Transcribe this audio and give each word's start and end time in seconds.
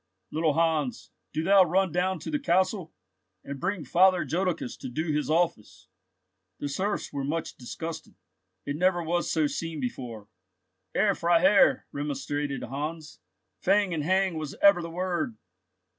Little 0.31 0.53
Hans, 0.55 1.11
do 1.31 1.43
thou 1.43 1.63
run 1.63 1.91
down 1.91 2.17
to 2.21 2.31
the 2.31 2.39
castle, 2.39 2.91
and 3.43 3.59
bring 3.59 3.85
Father 3.85 4.25
Jodocus 4.25 4.75
to 4.77 4.89
do 4.89 5.13
his 5.13 5.29
office!" 5.29 5.89
The 6.57 6.69
serfs 6.69 7.13
were 7.13 7.23
much 7.23 7.55
disgusted. 7.55 8.15
"It 8.65 8.77
never 8.77 9.03
was 9.03 9.29
so 9.29 9.45
seen 9.45 9.79
before, 9.79 10.27
Herr 10.95 11.13
Freiherr," 11.13 11.85
remonstrated 11.91 12.63
Heinz; 12.63 13.19
"fang 13.59 13.93
and 13.93 14.03
hang 14.03 14.39
was 14.39 14.55
ever 14.59 14.81
the 14.81 14.89
word." 14.89 15.37